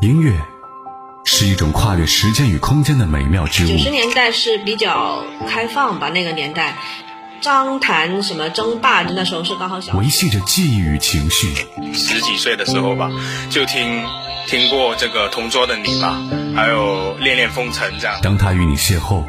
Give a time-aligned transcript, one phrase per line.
[0.00, 0.38] 音乐
[1.24, 3.68] 是一种跨越时间与空间的美妙之物。
[3.68, 6.76] 九十年代是比较开放吧，那个年代，
[7.40, 9.96] 张谈什么争霸，那时候是刚好小。
[9.96, 11.48] 维系着记忆与情绪。
[11.94, 13.10] 十几岁的时候吧，
[13.48, 14.04] 就听
[14.46, 16.20] 听过这个《同桌的你》吧，
[16.54, 18.18] 还有《恋恋风尘》这样。
[18.22, 19.24] 当他与你邂逅，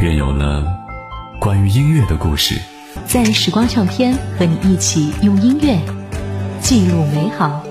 [0.00, 0.64] 便有了
[1.38, 2.58] 关于音乐的故事。
[3.06, 5.78] 在时光唱片和你一起用音乐
[6.62, 7.62] 记录美好。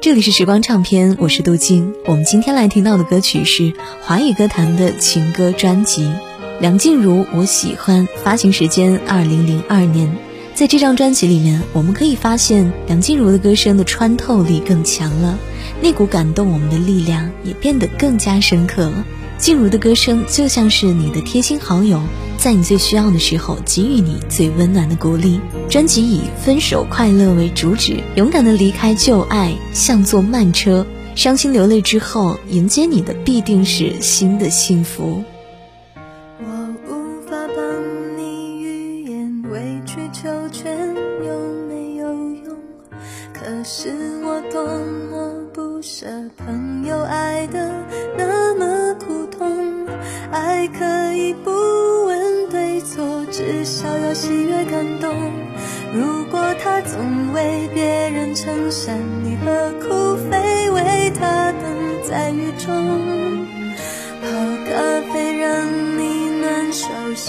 [0.00, 1.92] 这里是时光唱片，我是杜静。
[2.06, 6.04] 我们今天来听到的歌曲是华语歌坛的情歌专辑
[6.58, 10.16] 《梁静茹我喜欢》，发行时间二零零二年。
[10.54, 15.38] 在这张专辑里面，我们可以发现梁静茹的歌声的穿透力更强了，
[15.82, 19.04] 那股感动我们的力量也变得更加深刻了。
[19.40, 22.02] 静茹的歌声就像是你的贴心好友，
[22.36, 25.40] 在你最需要的时候给予你最温暖的鼓励。
[25.70, 35.24] 专辑以分手快乐为主旨，勇敢的离开旧爱，像坐慢车，伤心流泪之后，迎接你的必定是新的幸福。
[36.38, 36.44] 我
[36.86, 40.76] 无法帮你预言，委曲求全
[41.24, 41.34] 有
[41.66, 42.12] 没有
[42.44, 42.54] 用？
[43.32, 43.88] 可是
[44.22, 44.62] 我多
[45.10, 47.72] 么不舍朋友爱的
[53.40, 55.14] 至少要喜悦感动。
[55.94, 61.62] 如果他总为别人撑伞，你何苦非为他等
[62.06, 63.49] 在雨中？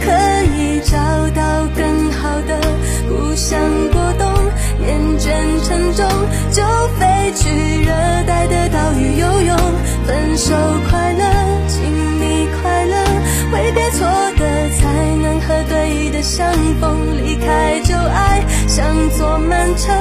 [0.00, 0.10] 可
[0.56, 0.96] 以找
[1.34, 2.60] 到更好的。
[3.08, 3.58] 不想
[3.90, 4.26] 过冬，
[4.86, 5.30] 厌倦
[5.66, 6.08] 沉重，
[6.50, 6.62] 就
[6.98, 7.92] 飞去热
[8.26, 9.56] 带的岛屿游泳。
[10.06, 10.54] 分手
[10.88, 11.24] 快乐，
[11.68, 11.80] 请
[12.20, 13.04] 你快乐，
[13.52, 14.06] 挥别错
[14.38, 14.88] 的，才
[15.22, 17.16] 能和对的相逢。
[17.16, 18.84] 离开旧爱，像
[19.16, 19.92] 坐慢车，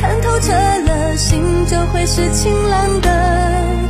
[0.00, 3.85] 看透彻了，心就会是晴朗的。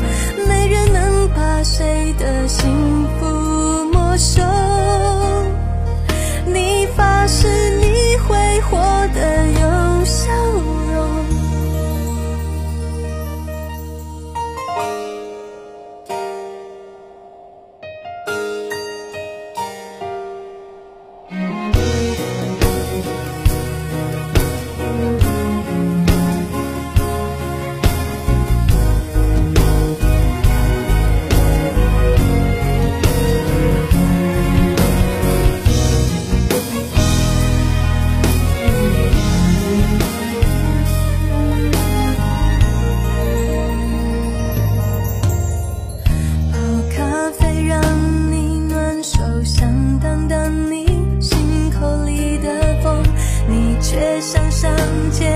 [53.88, 54.76] 却想上
[55.12, 55.35] 街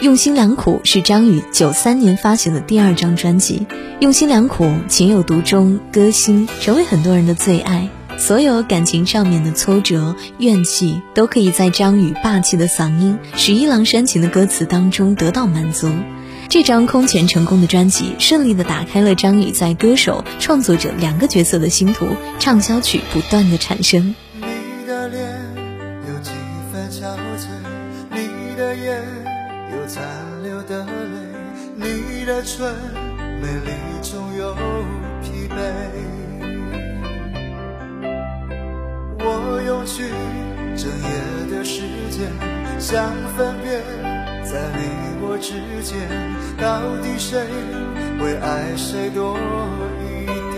[0.00, 3.66] 用心良苦是张宇九三年发行的第二张专辑，
[4.00, 7.86] 用心良苦，情有独钟，歌星成为很多人的最爱。
[8.16, 15.90] 所有感情上面的挫折、怨气，都可以在张宇霸气的嗓音、十一郎煽情的歌词当中得到满足。
[16.48, 22.06] 这张空前成功的专辑，顺利的打开了张宇在歌手、创作者两个角色的星途，
[22.38, 24.14] 畅销曲不断的产生。
[32.30, 32.72] 的唇
[33.42, 33.72] 美丽
[34.02, 34.54] 中有
[35.20, 35.58] 疲惫。
[39.18, 40.04] 我用去
[40.76, 41.10] 整夜
[41.50, 42.30] 的时间，
[42.78, 43.82] 想分辨
[44.44, 44.80] 在你
[45.20, 45.92] 我之间，
[46.56, 47.42] 到底谁
[48.20, 49.36] 会爱谁多
[49.98, 50.56] 一点。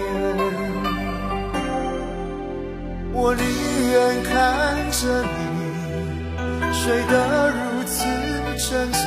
[3.15, 3.43] 我宁
[3.93, 4.31] 愿看
[4.91, 5.39] 着你
[6.71, 8.05] 睡得如此
[8.59, 9.01] 沉静，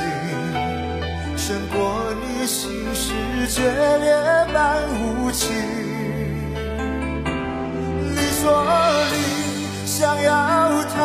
[1.46, 1.78] 胜过
[2.26, 3.12] 你心事
[3.46, 3.62] 决
[3.98, 4.12] 裂
[4.52, 5.46] 般无情。
[8.02, 8.66] 你说
[9.12, 10.98] 你想要逃，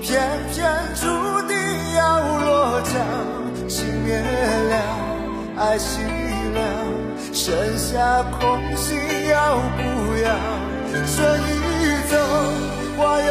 [0.00, 1.06] 偏偏注
[1.46, 1.54] 定
[1.98, 2.92] 要落脚。
[3.68, 4.16] 情灭
[4.70, 4.74] 了，
[5.58, 6.00] 爱熄
[6.54, 6.58] 了，
[7.34, 8.96] 剩下空心
[9.28, 9.82] 要不
[10.24, 10.32] 要？
[10.94, 11.44] 这一
[12.08, 12.16] 走，
[12.96, 13.30] 我又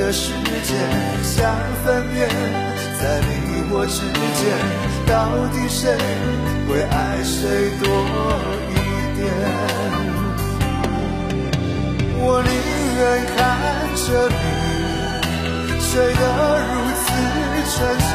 [0.00, 0.32] 的时
[0.64, 0.74] 间，
[1.22, 1.54] 想
[1.84, 2.26] 分辨
[2.98, 3.30] 在你
[3.70, 4.00] 我之
[4.40, 4.42] 间，
[5.06, 5.12] 到
[5.52, 5.92] 底谁
[6.66, 7.38] 会爱谁
[7.78, 7.84] 多
[8.70, 8.74] 一
[9.14, 9.20] 点。
[12.16, 12.50] 我宁
[12.96, 13.00] 愿
[13.36, 13.38] 看
[13.94, 14.34] 着你
[15.78, 16.22] 睡得
[16.64, 17.04] 如此
[17.70, 17.76] 沉
[18.08, 18.10] 静，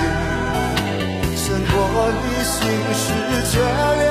[1.38, 1.74] 胜过
[2.10, 2.58] 你心
[2.98, 3.06] 事
[3.52, 3.54] 决
[4.00, 4.05] 裂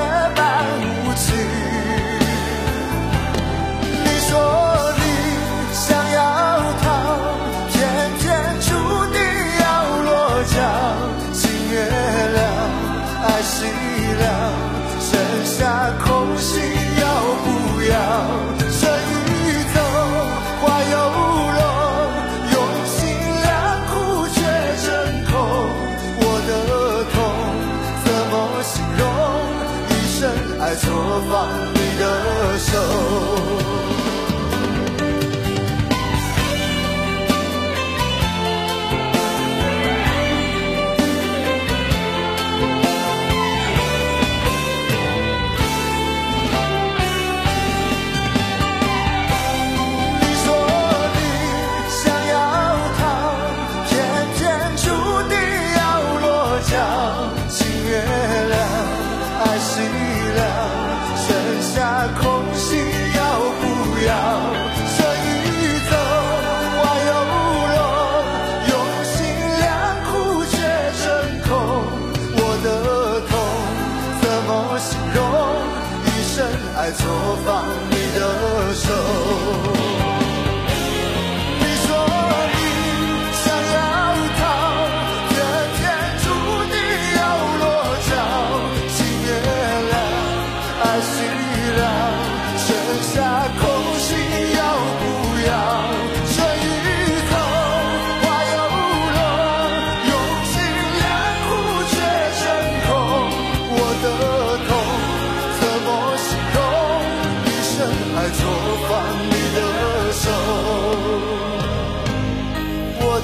[59.67, 59.81] 凄
[60.35, 60.45] 凉，
[61.25, 61.27] 剩
[61.73, 61.73] 下
[62.21, 62.23] 空
[62.53, 62.67] 心
[63.17, 63.19] 要
[63.59, 63.63] 不
[64.05, 64.09] 要？
[64.93, 65.27] 春已
[65.89, 65.91] 走，
[66.77, 66.79] 花
[67.09, 67.11] 又
[67.73, 67.77] 落，
[68.69, 68.73] 用
[69.11, 69.13] 心
[69.61, 69.63] 良
[70.05, 70.07] 苦
[70.51, 70.53] 却
[71.01, 71.03] 成
[71.47, 71.49] 空。
[72.37, 72.67] 我的
[73.27, 73.31] 痛
[74.21, 75.19] 怎么形容？
[76.05, 76.35] 一生
[76.77, 77.01] 爱错
[77.43, 77.47] 放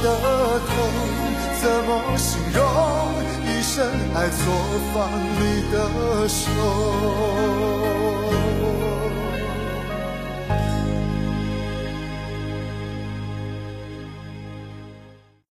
[0.03, 0.07] 的
[0.59, 0.69] 痛
[1.61, 2.59] 怎么形容
[3.45, 3.73] 一生
[4.15, 4.41] 爱错
[4.93, 4.95] 放
[5.37, 5.39] 你
[5.71, 5.75] 的
[6.27, 6.49] 手？